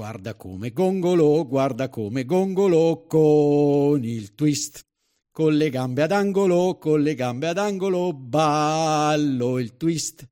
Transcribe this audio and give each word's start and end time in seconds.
Guarda 0.00 0.34
come 0.34 0.72
gongolo, 0.72 1.46
guarda 1.46 1.90
come 1.90 2.24
gongolo 2.24 3.04
con 3.06 4.02
il 4.02 4.34
twist. 4.34 4.80
Con 5.30 5.54
le 5.54 5.68
gambe 5.68 6.00
ad 6.00 6.10
angolo, 6.10 6.78
con 6.78 7.02
le 7.02 7.14
gambe 7.14 7.48
ad 7.48 7.58
angolo, 7.58 8.14
ballo 8.14 9.58
il 9.58 9.76
twist. 9.76 10.26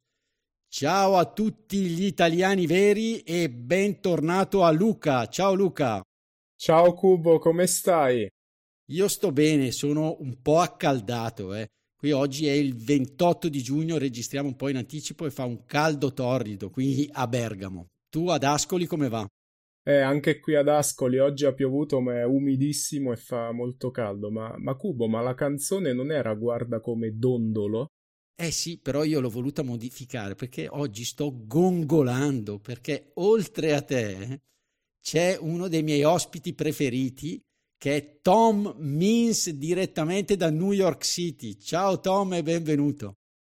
Ciao 0.70 1.18
a 1.18 1.30
tutti 1.30 1.80
gli 1.80 2.04
italiani 2.04 2.66
veri 2.66 3.20
e 3.20 3.50
bentornato 3.50 4.64
a 4.64 4.70
Luca. 4.70 5.26
Ciao 5.26 5.52
Luca. 5.52 6.02
Ciao 6.56 6.94
Cubo, 6.94 7.38
come 7.38 7.66
stai? 7.66 8.26
Io 8.86 9.06
sto 9.06 9.32
bene, 9.32 9.70
sono 9.70 10.16
un 10.20 10.40
po' 10.40 10.60
accaldato, 10.60 11.52
eh. 11.52 11.68
Qui 11.94 12.10
oggi 12.12 12.46
è 12.46 12.52
il 12.52 12.74
28 12.74 13.50
di 13.50 13.62
giugno, 13.62 13.98
registriamo 13.98 14.48
un 14.48 14.56
po' 14.56 14.70
in 14.70 14.78
anticipo 14.78 15.26
e 15.26 15.30
fa 15.30 15.44
un 15.44 15.66
caldo 15.66 16.14
torrido 16.14 16.70
qui 16.70 17.06
a 17.12 17.28
Bergamo. 17.28 17.88
Tu 18.08 18.28
ad 18.28 18.44
Ascoli 18.44 18.86
come 18.86 19.10
va? 19.10 19.28
Eh, 19.88 20.00
anche 20.00 20.38
qui 20.38 20.54
ad 20.54 20.68
Ascoli 20.68 21.18
oggi 21.18 21.46
ha 21.46 21.54
piovuto, 21.54 21.98
ma 22.00 22.18
è 22.18 22.24
umidissimo 22.24 23.10
e 23.10 23.16
fa 23.16 23.52
molto 23.52 23.90
caldo. 23.90 24.30
Ma, 24.30 24.54
ma 24.58 24.74
Cubo, 24.74 25.08
ma 25.08 25.22
la 25.22 25.32
canzone 25.32 25.94
non 25.94 26.12
era 26.12 26.34
Guarda 26.34 26.78
come 26.78 27.16
dondolo? 27.16 27.86
Eh 28.38 28.50
sì, 28.50 28.78
però 28.78 29.02
io 29.02 29.20
l'ho 29.20 29.30
voluta 29.30 29.62
modificare 29.62 30.34
perché 30.34 30.68
oggi 30.68 31.04
sto 31.04 31.32
gongolando, 31.46 32.58
perché 32.58 33.12
oltre 33.14 33.72
a 33.72 33.80
te 33.80 34.42
c'è 35.00 35.38
uno 35.40 35.68
dei 35.68 35.82
miei 35.82 36.02
ospiti 36.02 36.52
preferiti 36.52 37.40
che 37.78 37.96
è 37.96 38.18
Tom 38.20 38.74
Means 38.76 39.48
direttamente 39.52 40.36
da 40.36 40.50
New 40.50 40.72
York 40.72 41.02
City. 41.02 41.56
Ciao 41.56 41.98
Tom 41.98 42.34
e 42.34 42.42
benvenuto. 42.42 43.14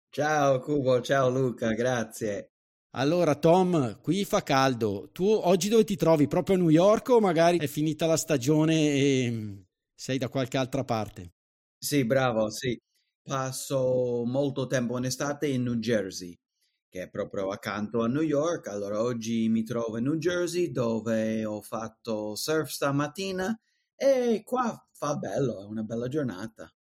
Ciao 0.10 0.60
Cubo, 0.62 1.00
ciao 1.00 1.30
Luca, 1.30 1.74
grazie. 1.74 2.53
Allora 2.96 3.34
Tom, 3.36 4.00
qui 4.02 4.24
fa 4.24 4.44
caldo. 4.44 5.10
Tu 5.12 5.24
oggi 5.26 5.68
dove 5.68 5.84
ti 5.84 5.96
trovi? 5.96 6.28
Proprio 6.28 6.56
a 6.56 6.60
New 6.60 6.70
York 6.70 7.10
o 7.10 7.20
magari 7.20 7.58
è 7.58 7.66
finita 7.68 8.06
la 8.06 8.18
stagione 8.18 8.76
e 8.76 9.66
sei 9.96 10.18
da 10.20 10.30
qualche 10.30 10.58
altra 10.58 10.84
parte? 10.84 11.34
Sì, 11.78 12.06
bravo, 12.06 12.50
sì. 12.50 12.80
Passo 13.22 14.24
molto 14.26 14.68
tempo 14.68 14.98
in 14.98 15.06
estate 15.06 15.48
in 15.48 15.64
New 15.64 15.76
Jersey, 15.76 16.38
che 16.90 17.04
è 17.04 17.10
proprio 17.10 17.50
accanto 17.50 18.02
a 18.04 18.08
New 18.08 18.22
York. 18.22 18.68
Allora 18.68 19.02
oggi 19.02 19.50
mi 19.50 19.64
trovo 19.64 19.98
in 19.98 20.06
New 20.06 20.16
Jersey 20.16 20.72
dove 20.72 21.44
ho 21.46 21.62
fatto 21.62 22.36
surf 22.36 22.70
stamattina 22.70 23.58
e 23.96 24.42
qua 24.46 24.88
fa 24.92 25.16
bello, 25.18 25.62
è 25.62 25.66
una 25.66 25.84
bella 25.84 26.08
giornata. 26.08 26.74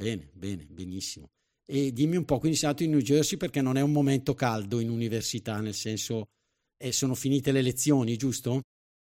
Bene, 0.00 0.30
bene, 0.34 0.66
benissimo. 0.70 1.32
E 1.70 1.92
dimmi 1.92 2.16
un 2.16 2.24
po', 2.24 2.38
quindi 2.38 2.56
sei 2.56 2.68
andato 2.70 2.84
in 2.84 2.92
New 2.92 3.00
Jersey 3.00 3.36
perché 3.36 3.60
non 3.60 3.76
è 3.76 3.82
un 3.82 3.92
momento 3.92 4.34
caldo 4.34 4.80
in 4.80 4.88
università, 4.88 5.60
nel 5.60 5.74
senso 5.74 6.30
eh, 6.78 6.92
sono 6.92 7.14
finite 7.14 7.52
le 7.52 7.60
lezioni, 7.60 8.16
giusto? 8.16 8.62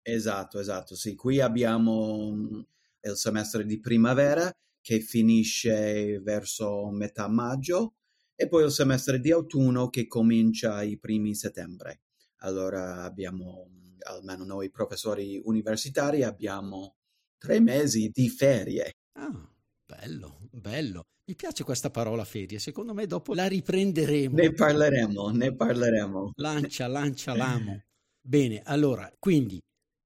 Esatto, 0.03 0.59
esatto, 0.59 0.97
sì. 0.97 1.15
Qui 1.15 1.41
abbiamo 1.41 2.67
il 3.03 3.17
semestre 3.17 3.65
di 3.65 3.79
primavera 3.79 4.53
che 4.81 5.01
finisce 5.01 6.21
verso 6.21 6.91
metà 6.91 7.29
maggio 7.29 7.95
e 8.35 8.49
poi 8.49 8.65
il 8.65 8.71
semestre 8.73 9.21
di 9.21 9.31
autunno 9.31 9.89
che 9.89 10.07
comincia 10.07 10.83
i 10.83 10.99
primi 10.99 11.35
settembre. 11.35 12.01
Allora 12.39 13.05
abbiamo, 13.05 13.69
almeno 14.07 14.45
noi 14.45 14.71
professori 14.71 15.41
universitari, 15.45 16.25
abbiamo 16.25 16.97
tre 17.39 17.61
mesi 17.61 18.11
di 18.13 18.29
ferie. 18.29 18.95
Ah, 19.13 19.49
bello, 19.87 20.49
bello. 20.51 21.05
Mi 21.31 21.37
piace 21.37 21.63
questa 21.63 21.91
parola 21.91 22.25
ferie, 22.25 22.59
secondo 22.59 22.93
me 22.93 23.07
dopo 23.07 23.35
la 23.35 23.47
riprenderemo. 23.47 24.35
Ne 24.35 24.53
parleremo, 24.53 25.29
ne 25.29 25.55
parleremo. 25.55 26.33
Lancia, 26.35 26.89
lancia 26.89 27.37
l'amo. 27.37 27.81
Bene, 28.21 28.63
allora, 28.65 29.09
quindi 29.17 29.63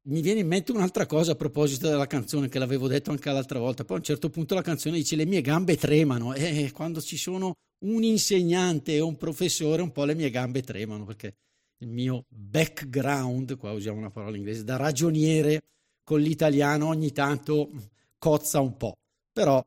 mi 0.08 0.20
viene 0.20 0.40
in 0.40 0.46
mente 0.46 0.72
un'altra 0.72 1.06
cosa 1.06 1.32
a 1.32 1.34
proposito 1.34 1.88
della 1.88 2.06
canzone 2.06 2.50
che 2.50 2.58
l'avevo 2.58 2.88
detto 2.88 3.10
anche 3.10 3.32
l'altra 3.32 3.58
volta. 3.58 3.86
Poi 3.86 3.96
a 3.96 4.00
un 4.00 4.04
certo 4.04 4.28
punto 4.28 4.54
la 4.54 4.60
canzone 4.60 4.96
dice 4.96 5.16
le 5.16 5.24
mie 5.24 5.40
gambe 5.40 5.78
tremano 5.78 6.34
e 6.34 6.70
quando 6.74 7.00
ci 7.00 7.16
sono 7.16 7.54
un 7.86 8.02
insegnante 8.02 8.92
e 8.92 9.00
un 9.00 9.16
professore 9.16 9.80
un 9.80 9.92
po' 9.92 10.04
le 10.04 10.14
mie 10.14 10.28
gambe 10.28 10.60
tremano 10.60 11.06
perché 11.06 11.36
il 11.78 11.88
mio 11.88 12.26
background, 12.28 13.56
qua 13.56 13.72
usiamo 13.72 13.96
una 13.96 14.10
parola 14.10 14.36
inglese, 14.36 14.62
da 14.62 14.76
ragioniere 14.76 15.62
con 16.02 16.20
l'italiano 16.20 16.88
ogni 16.88 17.12
tanto 17.12 17.70
cozza 18.18 18.60
un 18.60 18.76
po'. 18.76 18.98
Però 19.32 19.64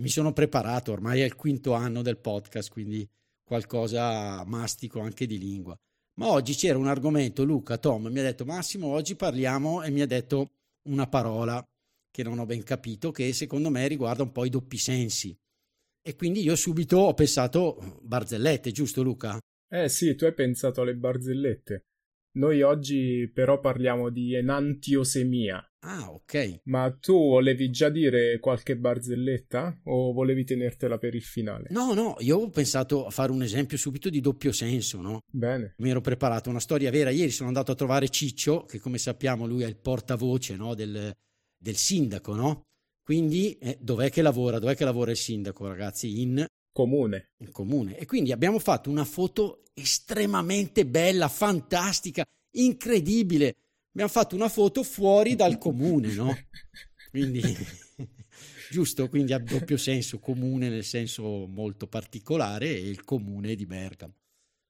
mi 0.00 0.08
sono 0.08 0.32
preparato, 0.32 0.92
ormai 0.92 1.20
è 1.20 1.24
il 1.24 1.36
quinto 1.36 1.74
anno 1.74 2.02
del 2.02 2.18
podcast, 2.18 2.70
quindi 2.70 3.08
qualcosa 3.42 4.44
mastico 4.44 5.00
anche 5.00 5.26
di 5.26 5.38
lingua. 5.38 5.78
Ma 6.14 6.28
oggi 6.28 6.54
c'era 6.54 6.78
un 6.78 6.86
argomento, 6.86 7.44
Luca, 7.44 7.78
Tom 7.78 8.06
mi 8.06 8.18
ha 8.18 8.22
detto 8.22 8.44
Massimo, 8.44 8.88
oggi 8.88 9.14
parliamo 9.14 9.82
e 9.82 9.90
mi 9.90 10.00
ha 10.00 10.06
detto 10.06 10.50
una 10.88 11.06
parola 11.06 11.64
che 12.10 12.22
non 12.22 12.38
ho 12.38 12.46
ben 12.46 12.62
capito, 12.62 13.10
che 13.10 13.32
secondo 13.32 13.70
me 13.70 13.86
riguarda 13.86 14.22
un 14.22 14.32
po' 14.32 14.44
i 14.44 14.50
doppi 14.50 14.78
sensi. 14.78 15.36
E 16.02 16.16
quindi 16.16 16.42
io 16.42 16.56
subito 16.56 16.98
ho 16.98 17.14
pensato 17.14 18.00
barzellette, 18.02 18.72
giusto 18.72 19.02
Luca? 19.02 19.38
Eh 19.68 19.88
sì, 19.88 20.14
tu 20.14 20.24
hai 20.24 20.34
pensato 20.34 20.80
alle 20.80 20.96
barzellette. 20.96 21.84
Noi 22.32 22.62
oggi 22.62 23.30
però 23.32 23.60
parliamo 23.60 24.08
di 24.08 24.34
enantiosemia. 24.34 25.64
Ah, 25.82 26.10
ok. 26.10 26.60
Ma 26.64 26.94
tu 27.00 27.14
volevi 27.14 27.70
già 27.70 27.88
dire 27.88 28.38
qualche 28.38 28.76
barzelletta 28.76 29.80
o 29.84 30.12
volevi 30.12 30.44
tenertela 30.44 30.98
per 30.98 31.14
il 31.14 31.22
finale? 31.22 31.68
No, 31.70 31.94
no, 31.94 32.16
io 32.18 32.38
ho 32.38 32.50
pensato 32.50 33.06
a 33.06 33.10
fare 33.10 33.32
un 33.32 33.42
esempio 33.42 33.78
subito 33.78 34.10
di 34.10 34.20
doppio 34.20 34.52
senso, 34.52 35.00
no? 35.00 35.22
Bene. 35.30 35.74
Mi 35.78 35.88
ero 35.88 36.02
preparato 36.02 36.50
una 36.50 36.60
storia 36.60 36.90
vera. 36.90 37.08
Ieri 37.10 37.30
sono 37.30 37.48
andato 37.48 37.72
a 37.72 37.74
trovare 37.74 38.10
Ciccio, 38.10 38.64
che 38.64 38.78
come 38.78 38.98
sappiamo 38.98 39.46
lui 39.46 39.62
è 39.62 39.66
il 39.66 39.76
portavoce 39.76 40.54
no? 40.56 40.74
del, 40.74 41.14
del, 41.56 41.76
sindaco, 41.76 42.34
no? 42.34 42.62
Quindi 43.02 43.56
eh, 43.58 43.78
dov'è 43.80 44.10
che 44.10 44.20
lavora? 44.20 44.58
Dov'è 44.58 44.76
che 44.76 44.84
lavora 44.84 45.12
il 45.12 45.16
sindaco, 45.16 45.66
ragazzi? 45.66 46.20
In 46.20 46.44
comune. 46.70 47.30
In 47.38 47.52
comune. 47.52 47.96
E 47.96 48.04
quindi 48.04 48.32
abbiamo 48.32 48.58
fatto 48.58 48.90
una 48.90 49.04
foto 49.04 49.62
estremamente 49.72 50.84
bella, 50.84 51.28
fantastica, 51.28 52.22
incredibile. 52.56 53.54
Abbiamo 54.00 54.18
fatto 54.18 54.34
una 54.34 54.48
foto 54.48 54.82
fuori 54.82 55.34
dal 55.34 55.58
comune, 55.58 56.14
no? 56.14 56.34
Quindi, 57.10 57.42
giusto, 58.70 59.10
quindi 59.10 59.34
ha 59.34 59.38
doppio 59.38 59.76
senso, 59.76 60.18
comune 60.18 60.70
nel 60.70 60.84
senso 60.84 61.46
molto 61.46 61.86
particolare 61.86 62.68
e 62.68 62.88
il 62.88 63.04
comune 63.04 63.54
di 63.56 63.66
Bergamo. 63.66 64.14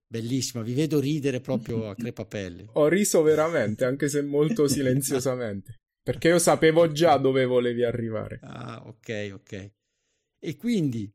Bellissima, 0.08 0.64
vi 0.64 0.72
vedo 0.72 0.98
ridere 0.98 1.40
proprio 1.40 1.88
a 1.88 1.94
crepapelle. 1.94 2.70
Ho 2.72 2.88
riso 2.88 3.22
veramente, 3.22 3.84
anche 3.84 4.08
se 4.08 4.22
molto 4.22 4.66
silenziosamente, 4.66 5.76
perché 6.02 6.28
io 6.28 6.40
sapevo 6.40 6.90
già 6.90 7.16
dove 7.16 7.44
volevi 7.44 7.84
arrivare. 7.84 8.40
Ah, 8.42 8.82
ok, 8.84 9.30
ok. 9.34 9.70
E 10.40 10.56
quindi, 10.56 11.08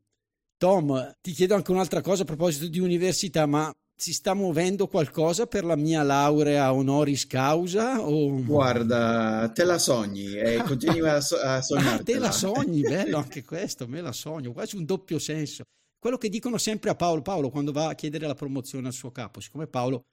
Tom, 0.55 1.17
ti 1.19 1.31
chiedo 1.33 1.55
anche 1.55 1.71
un'altra 1.71 1.99
cosa 1.99 2.21
a 2.21 2.25
proposito 2.25 2.67
di 2.67 2.79
università, 2.79 3.45
ma 3.45 3.73
si 3.97 4.11
sta 4.13 4.33
muovendo 4.33 4.87
qualcosa 4.87 5.47
per 5.47 5.63
la 5.63 5.75
mia 5.75 6.03
laurea 6.03 6.73
honoris 6.73 7.25
causa? 7.27 8.01
O... 8.01 8.43
Guarda, 8.43 9.49
te 9.53 9.63
la 9.63 9.77
sogni 9.77 10.37
e 10.37 10.61
continui 10.67 11.07
a, 11.07 11.21
so- 11.21 11.37
a 11.37 11.61
sognare. 11.61 12.01
Ah, 12.01 12.03
te 12.03 12.19
la 12.19 12.31
sogni, 12.31 12.81
bello 12.81 13.17
anche 13.17 13.43
questo, 13.43 13.87
me 13.87 14.01
la 14.01 14.11
sogno, 14.11 14.51
quasi 14.51 14.75
un 14.75 14.85
doppio 14.85 15.17
senso. 15.17 15.63
Quello 15.97 16.17
che 16.17 16.29
dicono 16.29 16.57
sempre 16.57 16.89
a 16.89 16.95
Paolo, 16.95 17.21
Paolo 17.21 17.49
quando 17.49 17.71
va 17.71 17.87
a 17.87 17.95
chiedere 17.95 18.27
la 18.27 18.35
promozione 18.35 18.87
al 18.87 18.93
suo 18.93 19.11
capo, 19.11 19.39
siccome 19.39 19.65
Paolo, 19.65 20.03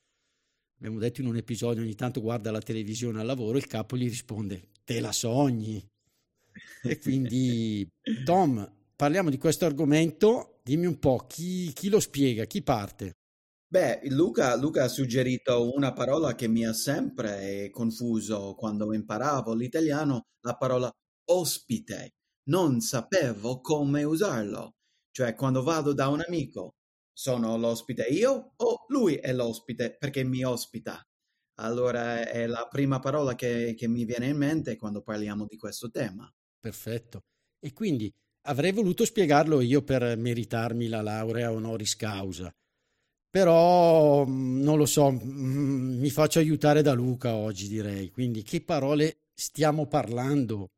abbiamo 0.79 0.99
detto 0.99 1.21
in 1.21 1.27
un 1.27 1.37
episodio, 1.37 1.83
ogni 1.83 1.95
tanto 1.95 2.21
guarda 2.21 2.51
la 2.51 2.61
televisione 2.61 3.21
al 3.21 3.27
lavoro, 3.27 3.59
il 3.59 3.67
capo 3.67 3.97
gli 3.97 4.09
risponde, 4.09 4.69
te 4.85 5.01
la 5.01 5.13
sogni. 5.13 5.85
E 6.85 6.99
quindi, 6.99 7.89
Tom, 8.25 8.71
parliamo 8.95 9.31
di 9.31 9.39
questo 9.39 9.65
argomento, 9.65 10.59
dimmi 10.63 10.87
un 10.87 10.99
po', 10.99 11.25
chi, 11.27 11.73
chi 11.73 11.89
lo 11.89 12.01
spiega, 12.01 12.45
chi 12.45 12.61
parte? 12.61 13.13
Beh, 13.73 14.01
Luca, 14.11 14.55
Luca, 14.57 14.85
ha 14.85 14.89
suggerito 14.89 15.73
una 15.75 15.95
parola 15.95 16.35
che 16.35 16.47
mi 16.47 16.67
ha 16.67 16.75
sempre 16.75 17.71
confuso 17.71 18.55
quando 18.55 18.93
imparavo 18.93 19.55
l'italiano, 19.55 20.27
la 20.45 20.57
parola 20.57 20.91
ospite. 21.31 22.11
Non 22.51 22.81
sapevo 22.81 23.63
come 23.63 24.03
usarlo. 24.05 24.73
Cioè, 25.11 25.35
quando 25.35 25.63
vado 25.63 25.95
da 25.95 26.09
un 26.09 26.21
amico, 26.21 26.75
sono 27.15 27.57
l'ospite 27.57 28.03
io 28.03 28.53
o 28.57 28.85
lui 28.89 29.15
è 29.15 29.33
l'ospite 29.33 29.97
perché 29.97 30.23
mi 30.23 30.45
ospita? 30.45 31.03
Allora 31.61 32.29
è 32.29 32.47
la 32.47 32.67
prima 32.69 32.99
parola 32.99 33.35
che, 33.35 33.75
che 33.75 33.89
mi 33.89 34.05
viene 34.05 34.27
in 34.27 34.37
mente 34.37 34.77
quando 34.77 35.01
parliamo 35.01 35.47
di 35.47 35.57
questo 35.57 35.89
tema. 35.91 36.31
perfetto. 36.61 37.23
E 37.61 37.73
quindi 37.73 38.11
avrei 38.49 38.73
voluto 38.73 39.05
spiegarlo 39.05 39.61
io 39.61 39.83
per 39.83 40.17
meritarmi 40.17 40.89
la 40.89 41.01
laurea 41.03 41.53
honoris 41.53 41.97
causa. 41.97 42.53
Però 43.33 44.27
mm, 44.27 44.61
non 44.61 44.77
lo 44.77 44.85
so, 44.85 45.11
mm, 45.11 45.99
mi 45.99 46.11
faccio 46.11 46.39
aiutare 46.39 46.83
da 46.83 46.93
Luca 46.93 47.35
oggi, 47.35 47.67
direi. 47.67 48.11
Quindi 48.11 48.43
che 48.43 48.61
parole 48.61 49.23
stiamo 49.33 49.87
parlando, 49.87 50.73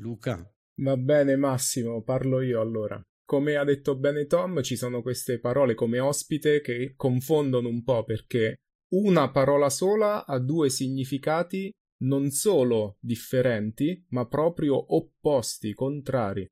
Luca? 0.00 0.44
Va 0.80 0.96
bene, 0.96 1.36
Massimo, 1.36 2.02
parlo 2.02 2.40
io 2.40 2.60
allora. 2.60 3.00
Come 3.24 3.54
ha 3.54 3.62
detto 3.62 3.96
bene 3.96 4.26
Tom, 4.26 4.62
ci 4.62 4.74
sono 4.74 5.00
queste 5.00 5.38
parole 5.38 5.74
come 5.74 6.00
ospite 6.00 6.60
che 6.60 6.94
confondono 6.96 7.68
un 7.68 7.84
po' 7.84 8.02
perché 8.02 8.56
una 8.94 9.30
parola 9.30 9.70
sola 9.70 10.26
ha 10.26 10.40
due 10.40 10.70
significati 10.70 11.70
non 12.02 12.30
solo 12.30 12.96
differenti, 12.98 14.04
ma 14.08 14.26
proprio 14.26 14.96
opposti, 14.96 15.72
contrari. 15.72 16.44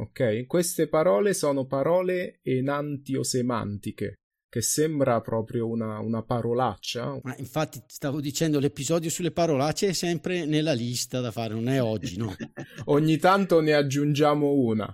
Ok? 0.00 0.46
Queste 0.46 0.88
parole 0.88 1.34
sono 1.34 1.66
parole 1.66 2.40
enantiosemantiche, 2.42 4.16
che 4.48 4.62
sembra 4.62 5.20
proprio 5.20 5.68
una, 5.68 5.98
una 5.98 6.22
parolaccia. 6.22 7.20
Ma 7.22 7.36
infatti 7.36 7.82
stavo 7.86 8.20
dicendo 8.20 8.58
l'episodio 8.58 9.10
sulle 9.10 9.30
parolacce 9.30 9.88
è 9.88 9.92
sempre 9.92 10.46
nella 10.46 10.72
lista 10.72 11.20
da 11.20 11.30
fare, 11.30 11.54
non 11.54 11.68
è 11.68 11.82
oggi, 11.82 12.16
no? 12.16 12.34
Ogni 12.86 13.18
tanto 13.18 13.60
ne 13.60 13.74
aggiungiamo 13.74 14.52
una. 14.52 14.92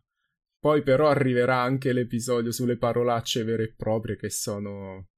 Poi 0.58 0.82
però 0.82 1.08
arriverà 1.08 1.60
anche 1.60 1.92
l'episodio 1.92 2.50
sulle 2.50 2.78
parolacce 2.78 3.44
vere 3.44 3.64
e 3.64 3.74
proprie 3.74 4.16
che 4.16 4.30
sono 4.30 5.08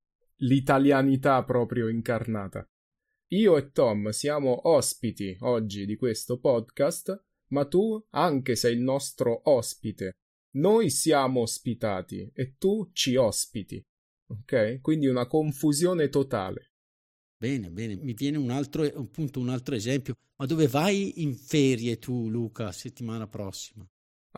l'italianità 0.41 1.43
proprio 1.45 1.89
incarnata. 1.89 2.67
Io 3.31 3.57
e 3.57 3.71
Tom 3.71 4.11
siamo 4.11 4.69
ospiti 4.69 5.37
oggi 5.41 5.87
di 5.87 5.97
questo 5.97 6.39
podcast, 6.39 7.25
ma 7.49 7.67
tu 7.67 8.05
anche 8.11 8.57
sei 8.57 8.75
il 8.75 8.81
nostro 8.81 9.41
ospite. 9.51 10.13
Noi 10.57 10.91
siamo 10.91 11.41
ospitati 11.41 12.31
e 12.35 12.57
tu 12.57 12.91
ci 12.93 13.17
ospiti. 13.17 13.85
Ok? 14.29 14.81
Quindi 14.81 15.07
una 15.07 15.27
confusione 15.27 16.09
totale. 16.09 16.73
Bene, 17.39 17.71
bene, 17.71 17.97
mi 17.97 18.15
viene 18.15 18.39
un 18.39 18.51
altro, 18.51 18.83
appunto, 18.83 19.41
un 19.41 19.51
altro 19.51 19.75
esempio. 19.75 20.15
Ma 20.37 20.47
dove 20.47 20.67
vai 20.69 21.23
in 21.23 21.35
ferie 21.35 21.99
tu, 21.99 22.29
Luca, 22.29 22.73
settimana 22.73 23.27
prossima? 23.27 23.87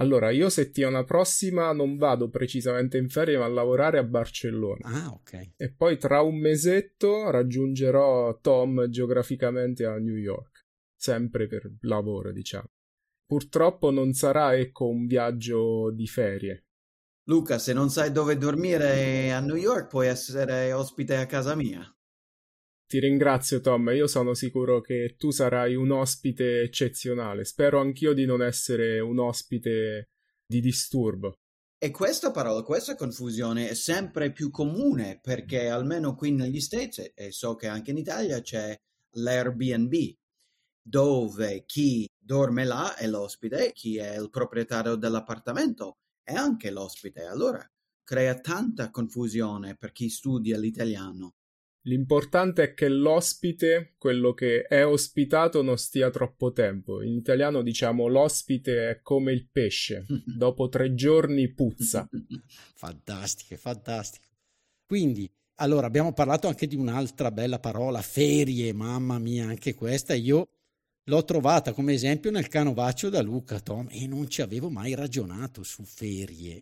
Allora, 0.01 0.31
io 0.31 0.49
settimana 0.49 1.05
prossima 1.05 1.73
non 1.73 1.97
vado 1.97 2.29
precisamente 2.29 2.99
in 2.99 3.09
ferie, 3.09 3.37
ma 3.37 3.47
a 3.47 3.49
lavorare 3.49 3.99
a 3.99 4.05
Barcellona. 4.05 4.89
Ah, 4.89 5.11
ok. 5.11 5.55
E 5.57 5.73
poi 5.73 5.99
tra 5.99 6.21
un 6.21 6.39
mesetto 6.39 7.31
raggiungerò 7.31 8.39
Tom 8.41 8.89
geograficamente 8.89 9.85
a 9.85 9.99
New 9.99 10.15
York, 10.15 10.67
sempre 10.97 11.49
per 11.49 11.69
lavoro, 11.81 12.31
diciamo. 12.31 12.71
Purtroppo 13.27 13.91
non 13.91 14.13
sarà, 14.13 14.57
ecco, 14.57 14.87
un 14.87 15.07
viaggio 15.07 15.91
di 15.91 16.07
ferie, 16.07 16.68
Luca, 17.29 17.59
se 17.59 17.75
non 17.75 17.91
sai 17.91 18.11
dove 18.11 18.39
dormire 18.39 19.33
a 19.33 19.41
New 19.41 19.57
York, 19.57 19.89
puoi 19.89 20.07
essere 20.07 20.73
ospite 20.73 21.15
a 21.17 21.27
casa 21.27 21.55
mia. 21.55 21.87
Ti 22.87 22.99
ringrazio, 23.01 23.61
Tom. 23.61 23.91
Io 23.91 24.07
sono 24.07 24.33
sicuro 24.33 24.81
che 24.81 25.15
tu 25.19 25.31
sarai 25.31 25.75
un 25.75 25.91
ospite 25.91 26.63
eccezionale. 26.63 27.45
Spero 27.45 27.81
anch'io 27.81 28.15
di 28.15 28.25
non 28.25 28.43
essere 28.43 28.99
un 29.01 29.19
ospite 29.19 30.09
di 30.47 30.63
disturbo. 30.63 31.35
E 31.77 31.91
questa 31.91 32.31
parola, 32.31 32.63
questa 32.63 32.95
confusione 32.95 33.69
è 33.69 33.75
sempre 33.75 34.33
più 34.33 34.51
comune 34.51 35.21
perché 35.23 35.69
almeno 35.69 36.15
qui 36.15 36.33
negli 36.33 36.61
States, 36.61 37.13
e 37.15 37.31
so 37.31 37.57
che 37.57 37.67
anche 37.67 37.91
in 37.91 37.99
Italia, 37.99 38.41
c'è 38.41 38.75
l'Airbnb, 39.17 39.95
dove 40.81 41.65
chi 41.67 42.09
dorme 42.19 42.65
là 42.65 42.97
è 42.97 43.07
l'ospite, 43.07 43.73
chi 43.75 43.99
è 43.99 44.19
il 44.19 44.31
proprietario 44.31 44.95
dell'appartamento 44.95 45.99
è 46.29 46.35
anche 46.35 46.71
l'ospite. 46.71 47.23
Allora 47.23 47.67
crea 48.05 48.39
tanta 48.39 48.91
confusione 48.91 49.77
per 49.77 49.93
chi 49.93 50.11
studia 50.11 50.59
l'italiano. 50.59 51.37
L'importante 51.83 52.63
è 52.65 52.75
che 52.75 52.89
l'ospite, 52.89 53.95
quello 53.97 54.35
che 54.35 54.63
è 54.63 54.85
ospitato, 54.85 55.63
non 55.63 55.79
stia 55.79 56.11
troppo 56.11 56.53
tempo. 56.53 57.01
In 57.01 57.15
italiano 57.15 57.63
diciamo 57.63 58.09
l'ospite 58.09 58.91
è 58.91 59.01
come 59.01 59.33
il 59.33 59.49
pesce, 59.51 60.05
dopo 60.37 60.69
tre 60.69 60.93
giorni 60.93 61.51
puzza. 61.55 62.07
fantastico, 62.75 63.57
fantastico. 63.57 64.27
Quindi, 64.85 65.31
allora, 65.61 65.87
abbiamo 65.87 66.13
parlato 66.13 66.47
anche 66.47 66.67
di 66.67 66.77
un'altra 66.77 67.31
bella 67.31 67.59
parola, 67.59 68.03
ferie, 68.03 68.75
mamma 68.75 69.19
mia, 69.19 69.47
anche 69.47 69.75
questa. 69.75 70.13
Io 70.13 70.58
L'ho 71.09 71.25
trovata 71.25 71.73
come 71.73 71.95
esempio 71.95 72.31
nel 72.31 72.49
canovaccio 72.49 73.09
da 73.09 73.23
Luca, 73.23 73.61
Tom, 73.61 73.89
e 73.91 74.07
non 74.07 74.29
ci 74.29 74.43
avevo 74.43 74.69
mai 74.69 74.95
ragionato 74.95 75.63
su 75.63 75.83
ferie. 75.85 76.61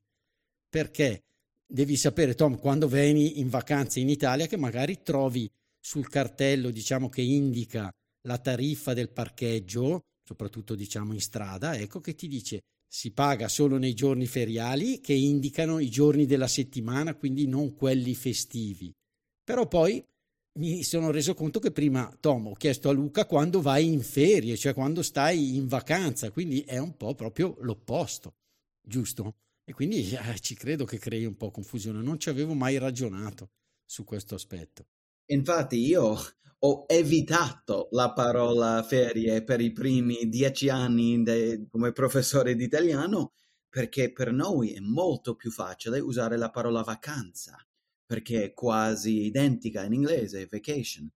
Perché 0.68 1.24
devi 1.66 1.96
sapere, 1.96 2.34
Tom, 2.34 2.58
quando 2.58 2.86
vieni 2.86 3.40
in 3.40 3.48
vacanza 3.48 3.98
in 3.98 4.08
Italia, 4.08 4.46
che 4.46 4.56
magari 4.56 5.02
trovi 5.02 5.50
sul 5.80 6.08
cartello, 6.08 6.70
diciamo, 6.70 7.08
che 7.08 7.22
indica 7.22 7.92
la 8.22 8.38
tariffa 8.38 8.94
del 8.94 9.10
parcheggio, 9.10 10.02
soprattutto 10.22 10.76
diciamo 10.76 11.12
in 11.12 11.20
strada, 11.20 11.76
ecco 11.76 12.00
che 12.00 12.14
ti 12.14 12.28
dice 12.28 12.62
si 12.88 13.10
paga 13.10 13.48
solo 13.48 13.78
nei 13.78 13.94
giorni 13.94 14.26
feriali 14.26 15.00
che 15.00 15.12
indicano 15.12 15.80
i 15.80 15.90
giorni 15.90 16.24
della 16.24 16.46
settimana, 16.46 17.14
quindi 17.14 17.46
non 17.46 17.74
quelli 17.74 18.14
festivi. 18.14 18.92
Però 19.42 19.66
poi 19.66 20.04
mi 20.56 20.82
sono 20.82 21.10
reso 21.10 21.34
conto 21.34 21.58
che 21.58 21.70
prima, 21.70 22.14
Tom, 22.20 22.48
ho 22.48 22.54
chiesto 22.54 22.88
a 22.88 22.92
Luca 22.92 23.26
quando 23.26 23.60
vai 23.60 23.92
in 23.92 24.02
ferie, 24.02 24.56
cioè 24.56 24.74
quando 24.74 25.02
stai 25.02 25.56
in 25.56 25.66
vacanza, 25.66 26.30
quindi 26.30 26.60
è 26.62 26.78
un 26.78 26.96
po' 26.96 27.14
proprio 27.14 27.56
l'opposto, 27.60 28.36
giusto? 28.80 29.36
E 29.64 29.72
quindi 29.72 30.10
eh, 30.10 30.38
ci 30.40 30.54
credo 30.54 30.84
che 30.84 30.98
crei 30.98 31.24
un 31.24 31.36
po' 31.36 31.50
confusione, 31.50 32.00
non 32.00 32.18
ci 32.18 32.28
avevo 32.28 32.54
mai 32.54 32.78
ragionato 32.78 33.50
su 33.84 34.04
questo 34.04 34.34
aspetto. 34.34 34.86
Infatti 35.26 35.78
io 35.78 36.16
ho 36.58 36.84
evitato 36.86 37.88
la 37.90 38.12
parola 38.12 38.82
ferie 38.82 39.42
per 39.42 39.60
i 39.60 39.72
primi 39.72 40.28
dieci 40.28 40.68
anni 40.68 41.22
de- 41.22 41.66
come 41.68 41.92
professore 41.92 42.54
di 42.54 42.64
italiano 42.64 43.32
perché 43.68 44.12
per 44.12 44.32
noi 44.32 44.72
è 44.72 44.80
molto 44.80 45.34
più 45.34 45.50
facile 45.50 45.98
usare 45.98 46.36
la 46.36 46.50
parola 46.50 46.82
vacanza 46.82 47.56
perché 48.06 48.44
è 48.44 48.52
quasi 48.54 49.24
identica 49.24 49.82
in 49.84 49.92
inglese, 49.92 50.46
vacation. 50.50 51.10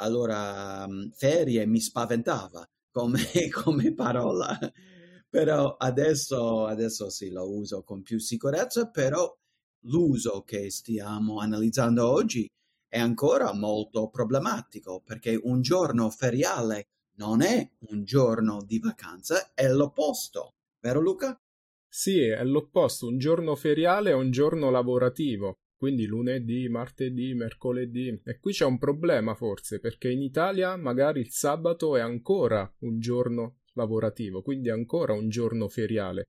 Allora, 0.00 0.86
mm, 0.88 1.10
ferie 1.10 1.66
mi 1.66 1.80
spaventava 1.80 2.66
come, 2.90 3.20
come 3.52 3.94
parola, 3.94 4.58
però 5.28 5.76
adesso, 5.76 6.66
adesso 6.66 7.10
sì, 7.10 7.30
lo 7.30 7.50
uso 7.50 7.82
con 7.84 8.02
più 8.02 8.18
sicurezza, 8.18 8.88
però 8.90 9.30
l'uso 9.86 10.42
che 10.42 10.70
stiamo 10.70 11.40
analizzando 11.40 12.08
oggi 12.10 12.48
è 12.88 12.98
ancora 12.98 13.52
molto 13.54 14.08
problematico 14.10 15.00
perché 15.04 15.38
un 15.42 15.62
giorno 15.62 16.10
feriale 16.10 16.88
non 17.16 17.42
è 17.42 17.70
un 17.90 18.04
giorno 18.04 18.62
di 18.64 18.78
vacanza, 18.78 19.52
è 19.54 19.68
l'opposto, 19.68 20.54
vero 20.80 21.00
Luca? 21.00 21.38
Sì, 21.88 22.20
è 22.20 22.42
l'opposto, 22.44 23.06
un 23.06 23.18
giorno 23.18 23.54
feriale 23.54 24.10
è 24.10 24.14
un 24.14 24.30
giorno 24.30 24.70
lavorativo 24.70 25.61
quindi 25.82 26.06
lunedì, 26.06 26.68
martedì, 26.68 27.34
mercoledì. 27.34 28.20
E 28.24 28.38
qui 28.38 28.52
c'è 28.52 28.64
un 28.64 28.78
problema 28.78 29.34
forse, 29.34 29.80
perché 29.80 30.12
in 30.12 30.22
Italia 30.22 30.76
magari 30.76 31.18
il 31.18 31.32
sabato 31.32 31.96
è 31.96 32.00
ancora 32.00 32.72
un 32.82 33.00
giorno 33.00 33.62
lavorativo, 33.72 34.42
quindi 34.42 34.70
ancora 34.70 35.12
un 35.12 35.28
giorno 35.28 35.66
feriale. 35.66 36.22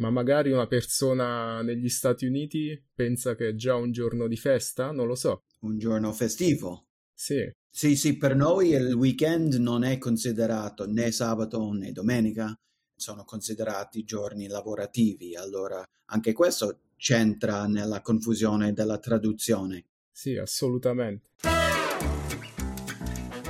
Ma 0.00 0.10
magari 0.10 0.50
una 0.50 0.66
persona 0.66 1.62
negli 1.62 1.88
Stati 1.88 2.26
Uniti 2.26 2.76
pensa 2.92 3.36
che 3.36 3.50
è 3.50 3.54
già 3.54 3.76
un 3.76 3.92
giorno 3.92 4.26
di 4.26 4.36
festa? 4.36 4.90
Non 4.90 5.06
lo 5.06 5.14
so. 5.14 5.44
Un 5.60 5.78
giorno 5.78 6.12
festivo. 6.12 6.86
Sì. 7.14 7.48
Sì, 7.70 7.94
sì, 7.94 8.16
per 8.16 8.34
noi 8.34 8.70
il 8.70 8.94
weekend 8.94 9.54
non 9.54 9.84
è 9.84 9.96
considerato 9.98 10.88
né 10.88 11.12
sabato 11.12 11.70
né 11.70 11.92
domenica, 11.92 12.52
sono 12.96 13.22
considerati 13.22 14.02
giorni 14.02 14.48
lavorativi, 14.48 15.36
allora 15.36 15.84
anche 16.06 16.32
questo 16.32 16.80
c'entra 16.98 17.66
nella 17.66 18.02
confusione 18.02 18.72
della 18.74 18.98
traduzione. 18.98 19.84
Sì, 20.10 20.36
assolutamente. 20.36 21.30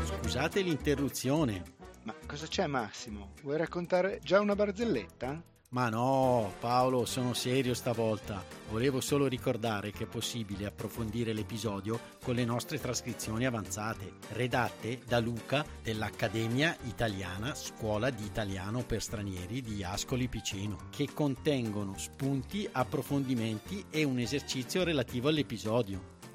Scusate 0.04 0.60
l'interruzione. 0.60 1.62
Ma 2.04 2.14
cosa 2.26 2.46
c'è 2.46 2.66
Massimo? 2.66 3.32
Vuoi 3.42 3.56
raccontare 3.56 4.20
già 4.22 4.38
una 4.40 4.54
barzelletta? 4.54 5.42
Ma 5.70 5.90
no, 5.90 6.54
Paolo, 6.60 7.04
sono 7.04 7.34
serio 7.34 7.74
stavolta. 7.74 8.42
Volevo 8.70 9.02
solo 9.02 9.26
ricordare 9.26 9.90
che 9.90 10.04
è 10.04 10.06
possibile 10.06 10.64
approfondire 10.64 11.34
l'episodio 11.34 12.00
con 12.24 12.34
le 12.34 12.46
nostre 12.46 12.80
trascrizioni 12.80 13.44
avanzate, 13.44 14.14
redatte 14.32 15.00
da 15.06 15.18
Luca 15.18 15.66
dell'Accademia 15.82 16.74
Italiana 16.84 17.54
Scuola 17.54 18.08
di 18.08 18.24
Italiano 18.24 18.82
per 18.82 19.02
Stranieri 19.02 19.60
di 19.60 19.84
Ascoli 19.84 20.26
Piceno, 20.28 20.88
che 20.88 21.12
contengono 21.12 21.98
spunti, 21.98 22.66
approfondimenti 22.72 23.84
e 23.90 24.04
un 24.04 24.18
esercizio 24.18 24.84
relativo 24.84 25.28
all'episodio. 25.28 26.16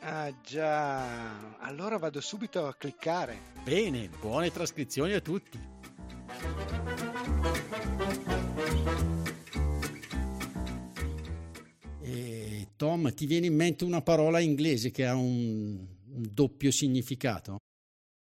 Ah 0.00 0.32
già, 0.42 1.58
allora 1.58 1.98
vado 1.98 2.20
subito 2.20 2.66
a 2.66 2.74
cliccare. 2.74 3.52
Bene, 3.64 4.08
buone 4.20 4.52
trascrizioni 4.52 5.12
a 5.12 5.20
tutti. 5.20 5.58
E 12.00 12.68
Tom, 12.76 13.12
ti 13.12 13.26
viene 13.26 13.46
in 13.46 13.56
mente 13.56 13.84
una 13.84 14.00
parola 14.00 14.38
inglese 14.38 14.90
che 14.90 15.04
ha 15.04 15.14
un, 15.14 15.86
un 16.12 16.28
doppio 16.32 16.70
significato? 16.70 17.58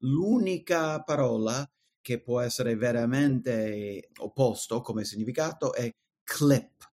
L'unica 0.03 1.01
parola 1.03 1.65
che 2.01 2.19
può 2.21 2.41
essere 2.41 2.75
veramente 2.75 4.09
opposto 4.17 4.81
come 4.81 5.05
significato 5.05 5.73
è 5.73 5.89
clip 6.23 6.90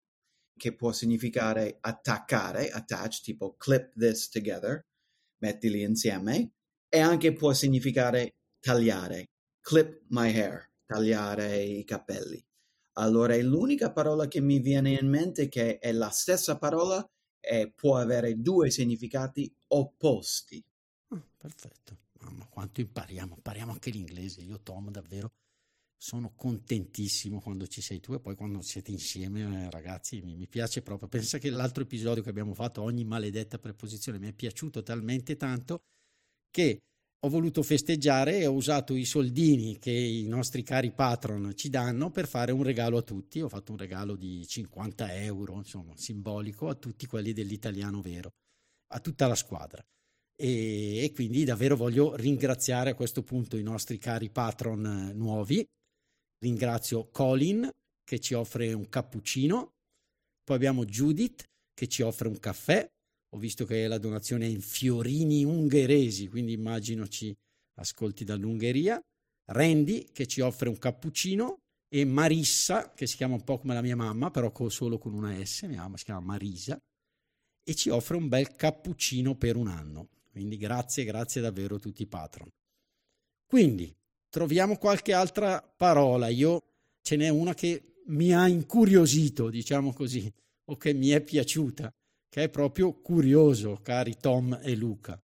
che 0.59 0.75
può 0.75 0.91
significare 0.91 1.77
attaccare, 1.79 2.69
attach, 2.69 3.21
tipo 3.21 3.55
clip 3.55 3.93
this 3.97 4.29
together, 4.29 4.81
mettili 5.41 5.81
insieme, 5.81 6.51
e 6.89 6.99
anche 6.99 7.31
può 7.33 7.53
significare 7.53 8.35
tagliare, 8.59 9.29
clip 9.61 10.03
my 10.09 10.29
hair, 10.37 10.69
tagliare 10.85 11.63
i 11.63 11.85
capelli. 11.85 12.43
Allora 12.97 13.33
è 13.33 13.41
l'unica 13.41 13.93
parola 13.93 14.27
che 14.27 14.41
mi 14.41 14.59
viene 14.59 14.91
in 14.91 15.07
mente 15.07 15.47
che 15.47 15.79
è 15.79 15.93
la 15.93 16.09
stessa 16.09 16.57
parola 16.57 17.03
e 17.39 17.71
può 17.73 17.95
avere 17.95 18.41
due 18.41 18.69
significati 18.69 19.49
opposti. 19.67 20.61
Oh, 21.11 21.29
perfetto, 21.37 21.97
mamma 22.19 22.45
quanto 22.49 22.81
impariamo, 22.81 23.35
impariamo 23.35 23.71
anche 23.71 23.91
l'inglese, 23.91 24.41
io 24.41 24.61
Tom 24.61 24.91
davvero 24.91 25.31
sono 26.01 26.31
contentissimo 26.33 27.41
quando 27.41 27.67
ci 27.67 27.81
sei 27.81 27.99
tu 27.99 28.13
e 28.13 28.21
poi 28.21 28.33
quando 28.33 28.61
siete 28.61 28.89
insieme, 28.89 29.65
eh, 29.65 29.69
ragazzi, 29.69 30.21
mi, 30.21 30.37
mi, 30.37 30.47
piace 30.47 30.81
proprio. 30.81 31.09
Pensa 31.09 31.37
che 31.39 31.49
l'altro 31.49 31.83
episodio 31.83 32.23
che 32.23 32.29
abbiamo 32.29 32.53
fatto, 32.53 32.81
ogni 32.81 33.03
maledetta 33.03 33.59
preposizione, 33.59 34.17
mi 34.17 34.29
è 34.29 34.33
piaciuto 34.33 34.81
talmente 34.81 35.35
tanto 35.35 35.81
che 36.49 36.79
ho 37.19 37.27
voluto 37.27 37.63
festeggiare 37.63 38.37
e 38.37 38.45
ho 38.45 38.53
usato 38.53 38.95
i 38.95 39.03
soldini 39.03 39.77
che 39.77 39.91
i 39.91 40.25
nostri 40.25 40.63
cari 40.63 40.93
patron 40.93 41.51
ci 41.53 41.69
danno 41.69 42.11
per 42.11 42.29
fare 42.29 42.53
un 42.53 42.63
regalo 42.63 42.95
a 42.95 43.01
tutti. 43.01 43.41
Ho 43.41 43.49
fatto 43.49 43.73
un 43.73 43.77
regalo 43.77 44.15
di 44.15 44.47
50 44.47 45.15
euro, 45.15 45.57
insomma, 45.57 45.97
simbolico 45.97 46.69
a 46.69 46.75
tutti 46.75 47.07
quelli 47.07 47.33
dell'italiano 47.33 48.01
vero, 48.01 48.31
a 48.93 49.01
tutta 49.01 49.27
la 49.27 49.35
squadra. 49.35 49.85
E, 50.33 51.03
e 51.03 51.11
quindi 51.11 51.43
davvero 51.43 51.75
voglio 51.75 52.15
ringraziare 52.15 52.91
a 52.91 52.95
questo 52.95 53.21
punto 53.21 53.57
i 53.57 53.63
nostri 53.63 53.97
cari 53.97 54.29
patron 54.29 55.09
eh, 55.09 55.13
nuovi 55.13 55.67
Ringrazio 56.39 57.09
Colin 57.11 57.69
che 58.03 58.19
ci 58.19 58.33
offre 58.33 58.73
un 58.73 58.89
cappuccino, 58.89 59.73
poi 60.43 60.55
abbiamo 60.55 60.85
Judith 60.85 61.43
che 61.73 61.87
ci 61.87 62.01
offre 62.01 62.27
un 62.27 62.39
caffè. 62.39 62.89
Ho 63.33 63.37
visto 63.37 63.65
che 63.65 63.87
la 63.87 63.99
donazione 63.99 64.45
è 64.45 64.49
in 64.49 64.61
fiorini 64.61 65.43
ungheresi, 65.43 66.27
quindi 66.27 66.53
immagino 66.53 67.07
ci 67.07 67.35
ascolti 67.75 68.23
dall'Ungheria. 68.23 68.99
Randy 69.51 70.11
che 70.11 70.27
ci 70.27 70.41
offre 70.41 70.69
un 70.69 70.77
cappuccino 70.77 71.57
e 71.87 72.05
Marissa 72.05 72.93
che 72.93 73.07
si 73.07 73.15
chiama 73.15 73.35
un 73.35 73.43
po' 73.43 73.59
come 73.59 73.73
la 73.73 73.81
mia 73.81 73.95
mamma, 73.95 74.31
però 74.31 74.51
solo 74.69 74.97
con 74.97 75.13
una 75.13 75.43
S, 75.43 75.63
mia 75.63 75.81
mamma 75.81 75.97
si 75.97 76.05
chiama 76.05 76.21
Marisa 76.21 76.79
e 77.63 77.75
ci 77.75 77.89
offre 77.89 78.17
un 78.17 78.27
bel 78.27 78.55
cappuccino 78.55 79.35
per 79.35 79.55
un 79.55 79.67
anno. 79.67 80.09
Quindi 80.31 80.57
grazie, 80.57 81.03
grazie 81.03 81.41
davvero 81.41 81.75
a 81.75 81.79
tutti 81.79 82.01
i 82.01 82.07
patron. 82.07 82.49
Quindi 83.45 83.95
troviamo 84.29 84.77
qualche 84.77 85.13
altra 85.13 85.61
parola. 85.61 86.27
Io 86.27 86.63
ce 87.01 87.15
n'è 87.15 87.29
una 87.29 87.53
che 87.53 88.01
mi 88.07 88.33
ha 88.33 88.47
incuriosito, 88.47 89.49
diciamo 89.49 89.93
così, 89.93 90.31
o 90.65 90.77
che 90.77 90.93
mi 90.93 91.09
è 91.09 91.21
piaciuta, 91.21 91.93
che 92.29 92.43
è 92.43 92.49
proprio 92.49 92.93
curioso, 92.93 93.79
cari 93.81 94.17
Tom 94.19 94.59
e 94.61 94.75
Luca. 94.75 95.21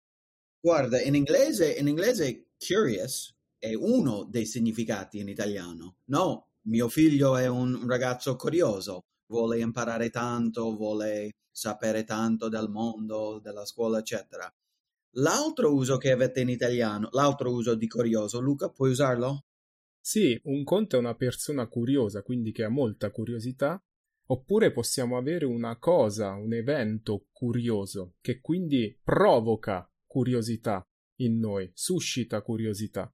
Guarda, 0.60 1.00
in 1.00 1.14
inglese, 1.14 1.72
in 1.72 1.88
inglese 1.88 2.50
curious 2.58 3.34
è 3.58 3.72
uno 3.74 4.24
dei 4.24 4.46
significati 4.46 5.18
in 5.18 5.28
italiano. 5.28 5.98
No, 6.06 6.48
mio 6.62 6.88
figlio 6.88 7.36
è 7.36 7.46
un 7.46 7.86
ragazzo 7.86 8.36
curioso, 8.36 9.04
vuole 9.26 9.60
imparare 9.60 10.10
tanto, 10.10 10.76
vuole 10.76 11.30
sapere 11.50 12.04
tanto 12.04 12.48
del 12.48 12.68
mondo, 12.68 13.40
della 13.40 13.64
scuola, 13.64 13.98
eccetera. 13.98 14.52
L'altro 15.12 15.74
uso 15.74 15.96
che 15.96 16.10
avete 16.10 16.40
in 16.40 16.48
italiano, 16.48 17.08
l'altro 17.12 17.52
uso 17.52 17.74
di 17.74 17.88
curioso, 17.88 18.40
Luca, 18.40 18.70
puoi 18.70 18.90
usarlo? 18.90 19.44
Sì, 20.00 20.38
un 20.44 20.64
conto 20.64 20.96
è 20.96 20.98
una 20.98 21.14
persona 21.14 21.66
curiosa, 21.66 22.22
quindi 22.22 22.52
che 22.52 22.64
ha 22.64 22.68
molta 22.68 23.10
curiosità, 23.10 23.82
oppure 24.30 24.72
possiamo 24.72 25.16
avere 25.16 25.44
una 25.44 25.76
cosa, 25.78 26.32
un 26.34 26.52
evento 26.52 27.26
curioso, 27.32 28.14
che 28.20 28.40
quindi 28.40 28.98
provoca 29.02 29.90
curiosità 30.06 30.82
in 31.20 31.38
noi, 31.38 31.70
suscita 31.74 32.42
curiosità. 32.42 33.12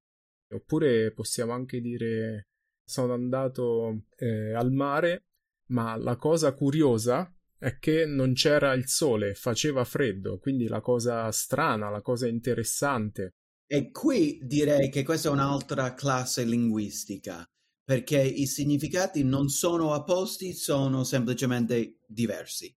Oppure 0.52 1.12
possiamo 1.12 1.52
anche 1.52 1.80
dire 1.80 2.48
sono 2.84 3.14
andato 3.14 4.04
eh, 4.16 4.52
al 4.52 4.70
mare, 4.70 5.24
ma 5.68 5.96
la 5.96 6.16
cosa 6.16 6.52
curiosa 6.52 7.34
è 7.64 7.78
che 7.78 8.04
non 8.04 8.34
c'era 8.34 8.74
il 8.74 8.86
sole, 8.86 9.32
faceva 9.32 9.84
freddo, 9.84 10.38
quindi 10.38 10.66
la 10.66 10.82
cosa 10.82 11.30
strana, 11.32 11.88
la 11.88 12.02
cosa 12.02 12.28
interessante. 12.28 13.36
E 13.66 13.90
qui 13.90 14.38
direi 14.42 14.90
che 14.90 15.02
questa 15.02 15.30
è 15.30 15.32
un'altra 15.32 15.94
classe 15.94 16.44
linguistica, 16.44 17.42
perché 17.82 18.20
i 18.20 18.46
significati 18.46 19.24
non 19.24 19.48
sono 19.48 19.94
opposti, 19.94 20.52
sono 20.52 21.04
semplicemente 21.04 22.00
diversi. 22.06 22.70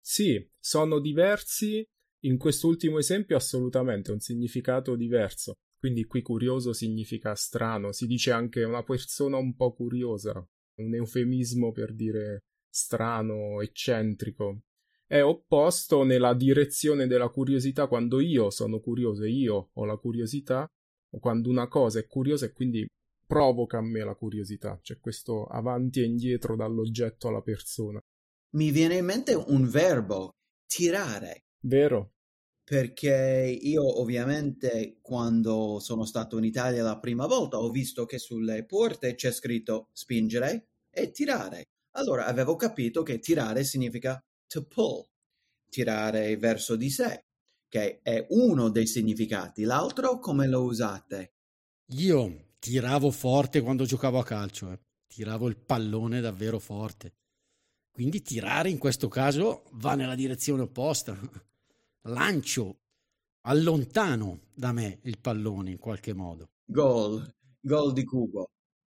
Sì, 0.00 0.44
sono 0.58 0.98
diversi, 0.98 1.84
in 2.24 2.36
quest'ultimo 2.36 2.98
esempio 2.98 3.36
assolutamente 3.36 4.10
un 4.10 4.18
significato 4.18 4.96
diverso. 4.96 5.52
Quindi 5.78 6.04
qui 6.04 6.20
curioso 6.20 6.72
significa 6.72 7.36
strano, 7.36 7.92
si 7.92 8.06
dice 8.06 8.32
anche 8.32 8.64
una 8.64 8.82
persona 8.82 9.36
un 9.36 9.54
po' 9.54 9.72
curiosa, 9.72 10.44
un 10.80 10.94
eufemismo 10.96 11.70
per 11.70 11.94
dire 11.94 12.40
strano, 12.72 13.60
eccentrico. 13.60 14.62
È 15.06 15.22
opposto 15.22 16.04
nella 16.04 16.32
direzione 16.32 17.06
della 17.06 17.28
curiosità 17.28 17.86
quando 17.86 18.18
io 18.18 18.48
sono 18.48 18.80
curioso 18.80 19.24
e 19.24 19.30
io 19.30 19.68
ho 19.74 19.84
la 19.84 19.98
curiosità, 19.98 20.66
o 21.14 21.18
quando 21.18 21.50
una 21.50 21.68
cosa 21.68 21.98
è 21.98 22.06
curiosa 22.06 22.46
e 22.46 22.52
quindi 22.52 22.86
provoca 23.26 23.76
a 23.76 23.82
me 23.82 24.02
la 24.02 24.14
curiosità. 24.14 24.78
C'è 24.82 24.98
questo 24.98 25.44
avanti 25.44 26.00
e 26.00 26.04
indietro 26.04 26.56
dall'oggetto 26.56 27.28
alla 27.28 27.42
persona. 27.42 28.00
Mi 28.54 28.70
viene 28.70 28.96
in 28.96 29.04
mente 29.04 29.34
un 29.34 29.68
verbo, 29.68 30.30
tirare. 30.66 31.44
Vero? 31.60 32.12
Perché 32.64 33.58
io 33.60 34.00
ovviamente 34.00 34.96
quando 35.02 35.78
sono 35.78 36.06
stato 36.06 36.38
in 36.38 36.44
Italia 36.44 36.82
la 36.82 36.98
prima 36.98 37.26
volta 37.26 37.58
ho 37.58 37.70
visto 37.70 38.06
che 38.06 38.18
sulle 38.18 38.64
porte 38.64 39.14
c'è 39.14 39.30
scritto 39.30 39.88
spingere 39.92 40.68
e 40.90 41.10
tirare. 41.10 41.64
Allora 41.92 42.26
avevo 42.26 42.56
capito 42.56 43.02
che 43.02 43.18
tirare 43.18 43.64
significa 43.64 44.22
to 44.46 44.64
pull, 44.64 45.06
tirare 45.68 46.36
verso 46.36 46.76
di 46.76 46.90
sé, 46.90 47.24
che 47.68 48.00
è 48.02 48.26
uno 48.30 48.68
dei 48.70 48.86
significati. 48.86 49.62
L'altro 49.62 50.18
come 50.18 50.46
lo 50.46 50.62
usate? 50.62 51.34
Io 51.94 52.50
tiravo 52.58 53.10
forte 53.10 53.60
quando 53.60 53.84
giocavo 53.84 54.18
a 54.18 54.24
calcio, 54.24 54.70
eh. 54.70 54.80
tiravo 55.06 55.48
il 55.48 55.56
pallone 55.56 56.20
davvero 56.20 56.58
forte. 56.58 57.14
Quindi 57.90 58.22
tirare 58.22 58.70
in 58.70 58.78
questo 58.78 59.08
caso 59.08 59.64
va 59.72 59.94
nella 59.94 60.14
direzione 60.14 60.62
opposta. 60.62 61.14
Lancio, 62.08 62.78
allontano 63.42 64.48
da 64.54 64.72
me 64.72 65.00
il 65.02 65.18
pallone 65.18 65.70
in 65.70 65.78
qualche 65.78 66.14
modo. 66.14 66.52
Gol, 66.64 67.30
gol 67.60 67.92
di 67.92 68.04
Cubo. 68.04 68.50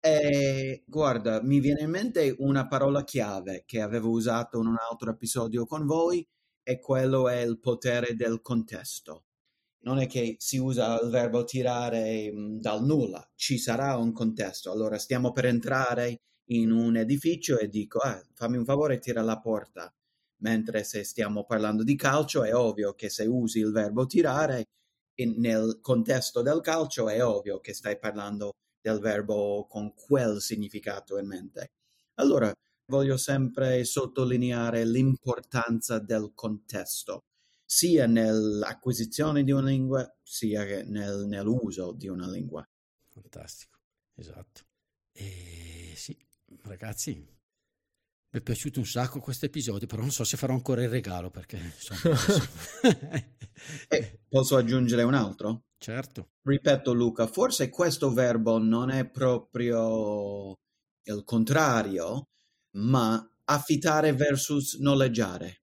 E 0.08 0.84
guarda, 0.86 1.42
mi 1.42 1.58
viene 1.58 1.82
in 1.82 1.90
mente 1.90 2.32
una 2.38 2.68
parola 2.68 3.02
chiave 3.02 3.64
che 3.66 3.80
avevo 3.80 4.10
usato 4.10 4.60
in 4.60 4.66
un 4.68 4.76
altro 4.78 5.10
episodio 5.10 5.66
con 5.66 5.84
voi 5.84 6.24
e 6.62 6.78
quello 6.78 7.28
è 7.28 7.40
il 7.40 7.58
potere 7.58 8.14
del 8.14 8.40
contesto. 8.40 9.24
Non 9.80 9.98
è 9.98 10.06
che 10.06 10.36
si 10.38 10.58
usa 10.58 11.00
il 11.02 11.10
verbo 11.10 11.42
tirare 11.42 12.30
mm, 12.32 12.58
dal 12.60 12.84
nulla, 12.84 13.28
ci 13.34 13.58
sarà 13.58 13.96
un 13.96 14.12
contesto. 14.12 14.70
Allora 14.70 14.96
stiamo 14.96 15.32
per 15.32 15.46
entrare 15.46 16.18
in 16.50 16.70
un 16.70 16.96
edificio 16.96 17.58
e 17.58 17.68
dico, 17.68 17.98
ah, 17.98 18.22
fammi 18.32 18.58
un 18.58 18.64
favore 18.64 19.00
tira 19.00 19.22
la 19.22 19.40
porta. 19.40 19.92
Mentre 20.42 20.84
se 20.84 21.02
stiamo 21.02 21.44
parlando 21.44 21.82
di 21.82 21.96
calcio 21.96 22.44
è 22.44 22.54
ovvio 22.54 22.94
che 22.94 23.10
se 23.10 23.24
usi 23.26 23.58
il 23.58 23.72
verbo 23.72 24.06
tirare 24.06 24.66
in, 25.16 25.34
nel 25.38 25.80
contesto 25.80 26.42
del 26.42 26.60
calcio 26.60 27.08
è 27.08 27.24
ovvio 27.24 27.58
che 27.58 27.74
stai 27.74 27.98
parlando 27.98 28.52
del 28.86 29.00
verbo 29.00 29.66
con 29.68 29.92
quel 29.94 30.40
significato 30.40 31.18
in 31.18 31.26
mente. 31.26 31.72
Allora, 32.14 32.52
voglio 32.86 33.16
sempre 33.16 33.84
sottolineare 33.84 34.84
l'importanza 34.84 35.98
del 35.98 36.30
contesto, 36.34 37.24
sia 37.64 38.06
nell'acquisizione 38.06 39.42
di 39.42 39.50
una 39.50 39.66
lingua, 39.66 40.16
sia 40.22 40.84
nel, 40.84 41.26
nell'uso 41.26 41.92
di 41.92 42.06
una 42.06 42.28
lingua. 42.30 42.64
Fantastico, 43.08 43.78
esatto. 44.14 44.62
E 45.10 45.92
sì, 45.96 46.16
ragazzi, 46.62 47.12
mi 47.16 48.38
è 48.38 48.40
piaciuto 48.40 48.78
un 48.78 48.86
sacco 48.86 49.18
questo 49.18 49.46
episodio, 49.46 49.88
però 49.88 50.02
non 50.02 50.12
so 50.12 50.22
se 50.22 50.36
farò 50.36 50.52
ancora 50.54 50.82
il 50.82 50.90
regalo 50.90 51.30
perché 51.30 51.56
insomma, 51.56 52.16
eh, 53.88 54.20
posso 54.28 54.56
aggiungere 54.56 55.02
un 55.02 55.14
altro? 55.14 55.65
Certo. 55.78 56.30
Ripeto 56.42 56.92
Luca, 56.92 57.26
forse 57.26 57.68
questo 57.68 58.12
verbo 58.12 58.58
non 58.58 58.90
è 58.90 59.08
proprio 59.08 60.52
il 61.04 61.22
contrario, 61.24 62.28
ma 62.76 63.30
affittare 63.44 64.12
versus 64.12 64.78
noleggiare. 64.78 65.62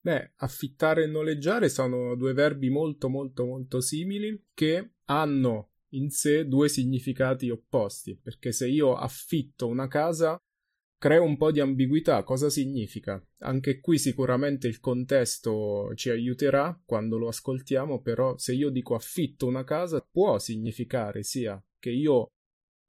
Beh, 0.00 0.32
affittare 0.36 1.04
e 1.04 1.06
noleggiare 1.06 1.68
sono 1.68 2.14
due 2.14 2.32
verbi 2.32 2.70
molto 2.70 3.08
molto 3.08 3.44
molto 3.44 3.80
simili 3.80 4.46
che 4.54 4.92
hanno 5.06 5.70
in 5.92 6.10
sé 6.10 6.46
due 6.46 6.68
significati 6.68 7.50
opposti, 7.50 8.16
perché 8.16 8.52
se 8.52 8.68
io 8.68 8.94
affitto 8.94 9.66
una 9.66 9.88
casa 9.88 10.38
creo 10.98 11.22
un 11.22 11.36
po' 11.36 11.50
di 11.50 11.60
ambiguità. 11.60 12.22
Cosa 12.24 12.50
significa? 12.50 13.24
Anche 13.38 13.80
qui 13.80 13.98
sicuramente 13.98 14.66
il 14.66 14.80
contesto 14.80 15.92
ci 15.94 16.10
aiuterà 16.10 16.78
quando 16.84 17.16
lo 17.16 17.28
ascoltiamo, 17.28 18.02
però 18.02 18.36
se 18.36 18.52
io 18.52 18.68
dico 18.70 18.94
affitto 18.94 19.46
una 19.46 19.64
casa 19.64 20.00
può 20.00 20.38
significare 20.38 21.22
sia 21.22 21.62
che 21.78 21.90
io 21.90 22.32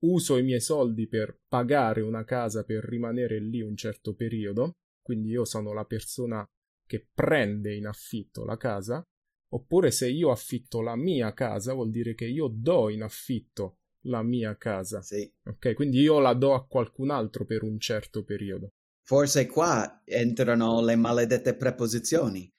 uso 0.01 0.38
i 0.38 0.44
miei 0.44 0.62
soldi 0.62 1.08
per 1.08 1.39
pagare 1.48 2.01
una 2.01 2.24
casa 2.24 2.63
per 2.63 2.84
rimanere 2.84 3.39
lì 3.39 3.62
un 3.62 3.75
certo 3.75 4.16
periodo, 4.16 4.74
quindi 5.01 5.30
io 5.30 5.46
sono 5.46 5.74
la 5.74 5.86
persona 5.86 6.46
che 6.86 7.08
prende 7.13 7.75
in 7.75 7.86
affitto 7.86 8.44
la 8.46 8.58
casa, 8.58 9.04
oppure 9.51 9.92
se 9.92 10.10
io 10.10 10.32
affitto 10.32 10.82
la 10.82 10.96
mia 10.96 11.34
casa 11.34 11.74
vuol 11.74 11.92
dire 11.92 12.16
che 12.16 12.25
io 12.25 12.48
do 12.51 12.89
in 12.89 13.04
affitto 13.04 13.79
la 14.03 14.24
mia 14.24 14.56
casa. 14.58 15.01
Sì. 15.01 15.32
Ok, 15.46 15.74
quindi 15.74 16.00
io 16.00 16.20
la 16.20 16.34
do 16.34 16.53
a 16.53 16.65
qualcun 16.65 17.10
altro 17.10 17.46
per 17.46 17.63
un 17.63 17.79
certo 17.79 18.24
periodo. 18.24 18.70
Forse 19.03 19.48
qua 19.48 20.01
entrano 20.06 20.82
le 20.82 20.96
maledette 20.96 21.56
preposizioni, 21.56 22.51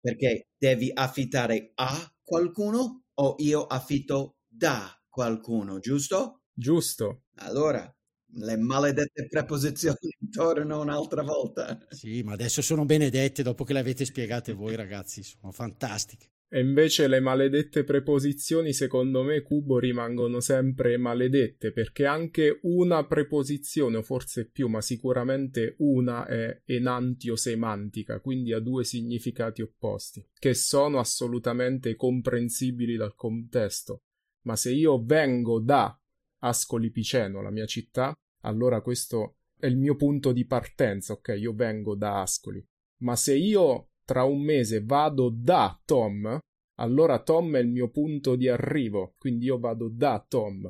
perché 0.00 0.48
devi 0.56 0.90
affittare 0.94 1.72
a 1.74 2.14
qualcuno 2.22 3.06
o 3.14 3.34
io 3.38 3.66
affitto 3.66 4.36
da 4.46 4.88
qualcuno, 5.08 5.78
giusto? 5.80 6.42
Giusto. 6.52 7.24
Allora, 7.38 7.92
le 8.34 8.56
maledette 8.56 9.26
preposizioni 9.26 9.96
tornano 10.30 10.80
un'altra 10.80 11.22
volta. 11.22 11.86
Sì, 11.90 12.22
ma 12.22 12.32
adesso 12.32 12.62
sono 12.62 12.84
benedette 12.84 13.42
dopo 13.42 13.64
che 13.64 13.72
le 13.72 13.80
avete 13.80 14.04
spiegate 14.04 14.52
voi 14.52 14.76
ragazzi, 14.76 15.22
sono 15.22 15.52
fantastiche. 15.52 16.30
E 16.48 16.60
invece 16.60 17.08
le 17.08 17.18
maledette 17.18 17.82
preposizioni, 17.82 18.72
secondo 18.72 19.24
me, 19.24 19.42
Cubo 19.42 19.80
rimangono 19.80 20.38
sempre 20.38 20.96
maledette, 20.96 21.72
perché 21.72 22.06
anche 22.06 22.60
una 22.62 23.04
preposizione, 23.04 23.96
o 23.96 24.02
forse 24.02 24.48
più, 24.48 24.68
ma 24.68 24.80
sicuramente 24.80 25.74
una 25.78 26.24
è 26.24 26.62
enantiosemantica, 26.64 28.20
quindi 28.20 28.52
ha 28.52 28.60
due 28.60 28.84
significati 28.84 29.60
opposti, 29.60 30.24
che 30.38 30.54
sono 30.54 31.00
assolutamente 31.00 31.96
comprensibili 31.96 32.96
dal 32.96 33.16
contesto. 33.16 34.02
Ma 34.42 34.54
se 34.54 34.70
io 34.70 35.02
vengo 35.04 35.58
da 35.58 35.98
Ascoli 36.38 36.90
Piceno, 36.90 37.42
la 37.42 37.50
mia 37.50 37.66
città, 37.66 38.14
allora 38.42 38.80
questo 38.82 39.38
è 39.58 39.66
il 39.66 39.76
mio 39.76 39.96
punto 39.96 40.30
di 40.30 40.46
partenza, 40.46 41.14
ok? 41.14 41.34
Io 41.36 41.52
vengo 41.52 41.96
da 41.96 42.20
Ascoli. 42.20 42.64
Ma 42.98 43.16
se 43.16 43.34
io 43.34 43.88
tra 44.06 44.22
un 44.24 44.40
mese 44.40 44.82
vado 44.82 45.28
da 45.30 45.78
Tom, 45.84 46.38
allora 46.78 47.22
Tom 47.22 47.56
è 47.56 47.58
il 47.58 47.68
mio 47.68 47.90
punto 47.90 48.36
di 48.36 48.48
arrivo, 48.48 49.14
quindi 49.18 49.46
io 49.46 49.58
vado 49.58 49.90
da 49.92 50.24
Tom. 50.26 50.68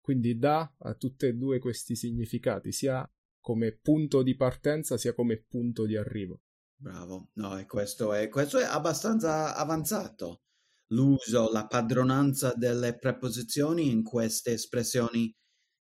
Quindi 0.00 0.38
da 0.38 0.74
ha 0.78 0.94
tutti 0.94 1.26
e 1.26 1.34
due 1.34 1.58
questi 1.58 1.94
significati, 1.94 2.72
sia 2.72 3.08
come 3.38 3.78
punto 3.80 4.22
di 4.22 4.34
partenza 4.34 4.96
sia 4.96 5.14
come 5.14 5.44
punto 5.46 5.86
di 5.86 5.96
arrivo. 5.96 6.40
Bravo, 6.74 7.28
no, 7.34 7.58
e 7.58 7.66
questo 7.66 8.12
è, 8.14 8.28
questo 8.28 8.58
è 8.58 8.64
abbastanza 8.64 9.54
avanzato. 9.54 10.40
L'uso, 10.92 11.50
la 11.52 11.66
padronanza 11.66 12.54
delle 12.54 12.96
preposizioni 12.96 13.90
in 13.90 14.02
queste 14.02 14.52
espressioni 14.52 15.32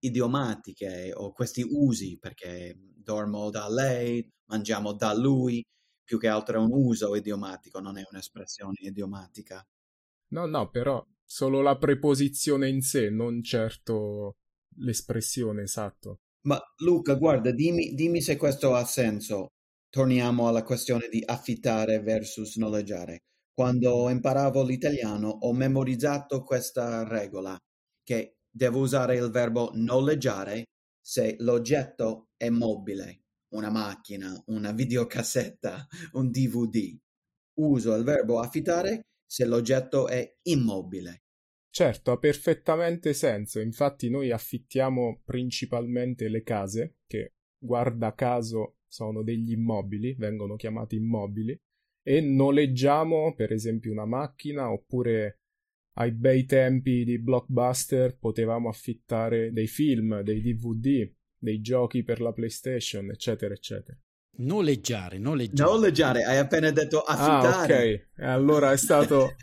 idiomatiche 0.00 1.12
o 1.14 1.32
questi 1.32 1.64
usi, 1.66 2.18
perché 2.18 2.76
dormo 2.78 3.50
da 3.50 3.68
lei, 3.68 4.28
mangiamo 4.48 4.92
da 4.92 5.14
lui, 5.14 5.64
più 6.04 6.18
che 6.18 6.28
altro 6.28 6.56
è 6.56 6.64
un 6.64 6.72
uso 6.72 7.14
idiomatico, 7.14 7.80
non 7.80 7.98
è 7.98 8.04
un'espressione 8.10 8.76
idiomatica. 8.80 9.64
No, 10.28 10.46
no, 10.46 10.70
però 10.70 11.04
solo 11.24 11.60
la 11.60 11.76
preposizione 11.76 12.68
in 12.68 12.82
sé, 12.82 13.10
non 13.10 13.42
certo 13.42 14.36
l'espressione 14.76 15.62
esatto. 15.62 16.20
Ma 16.44 16.60
Luca, 16.78 17.14
guarda, 17.14 17.52
dimmi, 17.52 17.94
dimmi 17.94 18.20
se 18.20 18.36
questo 18.36 18.74
ha 18.74 18.84
senso. 18.84 19.48
Torniamo 19.88 20.48
alla 20.48 20.62
questione 20.62 21.08
di 21.08 21.22
affittare 21.24 22.00
versus 22.00 22.56
noleggiare. 22.56 23.18
Quando 23.54 24.08
imparavo 24.08 24.64
l'italiano 24.64 25.28
ho 25.28 25.52
memorizzato 25.52 26.42
questa 26.42 27.06
regola, 27.06 27.56
che 28.02 28.36
devo 28.50 28.80
usare 28.80 29.16
il 29.16 29.30
verbo 29.30 29.70
noleggiare 29.74 30.64
se 31.00 31.36
l'oggetto 31.38 32.28
è 32.36 32.48
mobile 32.48 33.21
una 33.52 33.70
macchina, 33.70 34.40
una 34.46 34.72
videocassetta, 34.72 35.86
un 36.12 36.30
DVD. 36.30 36.96
Uso 37.54 37.94
il 37.94 38.04
verbo 38.04 38.38
affittare 38.38 39.06
se 39.24 39.44
l'oggetto 39.44 40.08
è 40.08 40.36
immobile. 40.42 41.22
Certo, 41.70 42.10
ha 42.12 42.18
perfettamente 42.18 43.14
senso. 43.14 43.60
Infatti 43.60 44.10
noi 44.10 44.30
affittiamo 44.30 45.22
principalmente 45.24 46.28
le 46.28 46.42
case, 46.42 46.96
che 47.06 47.32
guarda 47.58 48.14
caso 48.14 48.76
sono 48.86 49.22
degli 49.22 49.52
immobili, 49.52 50.14
vengono 50.14 50.56
chiamati 50.56 50.96
immobili, 50.96 51.58
e 52.02 52.20
noleggiamo 52.20 53.34
per 53.34 53.52
esempio 53.52 53.92
una 53.92 54.04
macchina 54.04 54.70
oppure 54.70 55.38
ai 55.94 56.12
bei 56.12 56.44
tempi 56.44 57.04
di 57.04 57.18
blockbuster 57.18 58.18
potevamo 58.18 58.68
affittare 58.68 59.52
dei 59.52 59.66
film, 59.66 60.20
dei 60.22 60.40
DVD, 60.40 61.10
dei 61.42 61.60
giochi 61.60 62.04
per 62.04 62.20
la 62.20 62.32
PlayStation, 62.32 63.10
eccetera, 63.10 63.52
eccetera. 63.52 63.98
Noleggiare, 64.38 65.18
noleggiare. 65.18 65.70
Noleggiare, 65.70 66.22
hai 66.22 66.38
appena 66.38 66.70
detto 66.70 67.00
affittare. 67.00 68.06
Ah, 68.16 68.22
ok. 68.22 68.24
Allora 68.24 68.72
è 68.72 68.76
stato... 68.76 69.34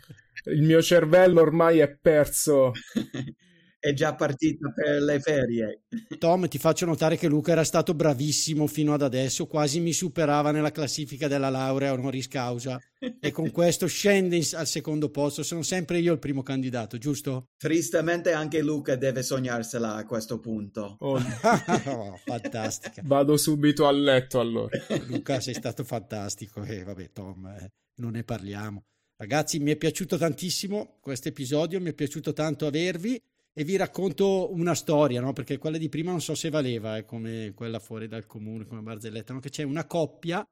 Il 0.44 0.62
mio 0.62 0.80
cervello 0.80 1.42
ormai 1.42 1.80
è 1.80 1.98
perso 2.00 2.72
è 3.80 3.94
già 3.94 4.14
partita 4.14 4.70
per 4.70 5.00
le 5.00 5.18
ferie. 5.20 5.84
Tom, 6.18 6.46
ti 6.48 6.58
faccio 6.58 6.84
notare 6.84 7.16
che 7.16 7.28
Luca 7.28 7.52
era 7.52 7.64
stato 7.64 7.94
bravissimo 7.94 8.66
fino 8.66 8.92
ad 8.92 9.00
adesso, 9.00 9.46
quasi 9.46 9.80
mi 9.80 9.94
superava 9.94 10.50
nella 10.50 10.70
classifica 10.70 11.26
della 11.26 11.48
laurea 11.48 11.92
honoris 11.92 12.28
causa 12.28 12.78
e 13.18 13.30
con 13.32 13.50
questo 13.50 13.86
scende 13.86 14.38
al 14.52 14.66
secondo 14.66 15.08
posto, 15.10 15.42
sono 15.42 15.62
sempre 15.62 15.98
io 15.98 16.12
il 16.12 16.18
primo 16.18 16.42
candidato, 16.42 16.98
giusto? 16.98 17.48
Tristemente 17.56 18.32
anche 18.32 18.60
Luca 18.60 18.96
deve 18.96 19.22
sognarsela 19.22 19.94
a 19.94 20.04
questo 20.04 20.38
punto. 20.38 20.96
Oh. 21.00 21.16
oh, 21.86 22.16
fantastica. 22.22 23.00
Vado 23.04 23.38
subito 23.38 23.86
a 23.86 23.92
letto 23.92 24.40
allora. 24.40 24.78
Luca, 25.06 25.40
sei 25.40 25.54
stato 25.54 25.84
fantastico 25.84 26.62
e 26.62 26.76
eh, 26.76 26.84
vabbè 26.84 27.10
Tom, 27.12 27.46
eh, 27.46 27.70
non 27.96 28.12
ne 28.12 28.24
parliamo. 28.24 28.84
Ragazzi, 29.16 29.58
mi 29.58 29.70
è 29.70 29.76
piaciuto 29.76 30.16
tantissimo 30.16 30.98
questo 31.00 31.28
episodio, 31.28 31.80
mi 31.80 31.90
è 31.90 31.94
piaciuto 31.94 32.32
tanto 32.32 32.66
avervi 32.66 33.22
e 33.52 33.64
vi 33.64 33.76
racconto 33.76 34.52
una 34.52 34.74
storia, 34.74 35.20
no? 35.20 35.32
perché 35.32 35.58
quella 35.58 35.78
di 35.78 35.88
prima 35.88 36.10
non 36.10 36.20
so 36.20 36.34
se 36.34 36.50
valeva, 36.50 36.96
è 36.96 37.04
come 37.04 37.52
quella 37.54 37.78
fuori 37.78 38.08
dal 38.08 38.26
comune, 38.26 38.64
come 38.64 38.80
Barzelletta, 38.80 39.32
no? 39.32 39.40
che 39.40 39.50
c'è 39.50 39.62
una 39.62 39.86
coppia 39.86 40.44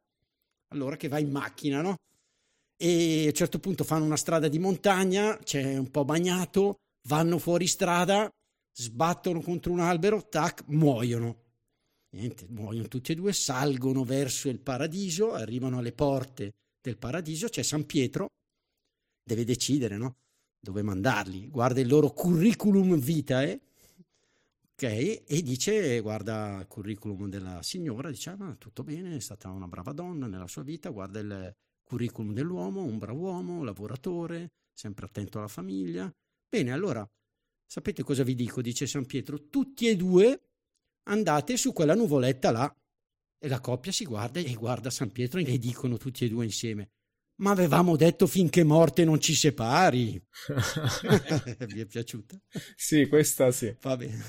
allora 0.68 0.96
che 0.96 1.08
va 1.08 1.18
in 1.18 1.30
macchina, 1.30 1.80
no? 1.80 1.96
E 2.76 3.24
a 3.24 3.26
un 3.26 3.32
certo 3.32 3.58
punto 3.58 3.84
fanno 3.84 4.04
una 4.04 4.16
strada 4.16 4.48
di 4.48 4.58
montagna, 4.58 5.36
c'è 5.38 5.76
un 5.76 5.90
po' 5.90 6.04
bagnato, 6.04 6.76
vanno 7.08 7.38
fuori 7.38 7.66
strada, 7.66 8.30
sbattono 8.72 9.40
contro 9.40 9.72
un 9.72 9.80
albero, 9.80 10.28
tac, 10.28 10.64
muoiono. 10.66 11.44
Niente, 12.10 12.46
muoiono 12.48 12.88
tutti 12.88 13.12
e 13.12 13.14
due, 13.14 13.32
salgono 13.32 14.04
verso 14.04 14.48
il 14.48 14.60
paradiso, 14.60 15.32
arrivano 15.32 15.78
alle 15.78 15.92
porte 15.92 16.52
del 16.80 16.96
paradiso, 16.96 17.48
c'è 17.48 17.62
San 17.62 17.84
Pietro, 17.84 18.28
deve 19.22 19.44
decidere, 19.44 19.96
no? 19.96 20.16
Dove 20.60 20.82
mandarli, 20.82 21.48
guarda 21.48 21.80
il 21.80 21.88
loro 21.88 22.10
curriculum 22.10 22.96
vitae, 22.98 23.60
ok, 24.74 24.82
e 24.82 25.42
dice, 25.42 26.00
guarda 26.00 26.58
il 26.60 26.66
curriculum 26.66 27.28
della 27.28 27.62
signora, 27.62 28.10
dice, 28.10 28.30
ah, 28.30 28.54
tutto 28.58 28.84
bene, 28.84 29.16
è 29.16 29.20
stata 29.20 29.50
una 29.50 29.68
brava 29.68 29.92
donna 29.92 30.26
nella 30.26 30.46
sua 30.46 30.62
vita, 30.62 30.90
guarda 30.90 31.18
il 31.20 31.54
curriculum 31.84 32.32
dell'uomo, 32.32 32.84
un 32.84 32.98
bravo 32.98 33.20
uomo, 33.20 33.64
lavoratore, 33.64 34.52
sempre 34.72 35.06
attento 35.06 35.38
alla 35.38 35.48
famiglia. 35.48 36.12
Bene, 36.48 36.72
allora, 36.72 37.08
sapete 37.66 38.02
cosa 38.02 38.22
vi 38.22 38.34
dico? 38.34 38.60
Dice 38.60 38.86
San 38.86 39.06
Pietro, 39.06 39.48
tutti 39.48 39.88
e 39.88 39.96
due 39.96 40.40
andate 41.04 41.56
su 41.56 41.72
quella 41.72 41.94
nuvoletta 41.94 42.50
là. 42.50 42.76
E 43.40 43.48
la 43.48 43.60
coppia 43.60 43.92
si 43.92 44.04
guarda 44.04 44.40
e 44.40 44.52
guarda 44.54 44.90
San 44.90 45.10
Pietro 45.12 45.38
e 45.38 45.58
dicono 45.58 45.96
tutti 45.96 46.24
e 46.24 46.28
due 46.28 46.44
insieme, 46.44 46.90
ma 47.38 47.50
avevamo 47.50 47.96
detto 47.96 48.26
finché 48.26 48.64
morte 48.64 49.04
non 49.04 49.20
ci 49.20 49.34
separi. 49.34 50.20
Vi 51.66 51.80
è 51.80 51.86
piaciuta? 51.86 52.40
Sì, 52.76 53.06
questa 53.08 53.50
sì. 53.50 53.74
Va 53.80 53.96
bene. 53.96 54.24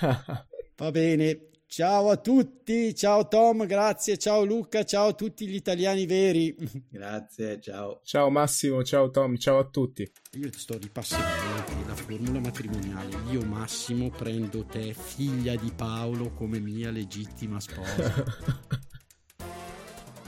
Va 0.76 0.90
bene. 0.90 1.42
Ciao 1.70 2.08
a 2.08 2.16
tutti, 2.16 2.94
ciao 2.94 3.28
Tom, 3.28 3.66
grazie, 3.66 4.16
ciao 4.16 4.42
Luca, 4.42 4.84
ciao 4.84 5.08
a 5.08 5.12
tutti 5.12 5.46
gli 5.46 5.54
italiani 5.54 6.06
veri. 6.06 6.56
Grazie, 6.88 7.60
ciao. 7.60 8.00
Ciao 8.04 8.30
Massimo, 8.30 8.82
ciao 8.82 9.10
Tom, 9.10 9.36
ciao 9.36 9.58
a 9.58 9.68
tutti. 9.68 10.10
Io 10.32 10.50
sto 10.50 10.78
ripassando 10.78 11.26
la 11.86 11.94
formula 11.94 12.40
matrimoniale. 12.40 13.14
Io 13.30 13.42
Massimo 13.42 14.08
prendo 14.08 14.64
te, 14.64 14.94
figlia 14.94 15.56
di 15.56 15.70
Paolo, 15.76 16.32
come 16.32 16.58
mia 16.58 16.90
legittima 16.90 17.60
sposa. 17.60 18.24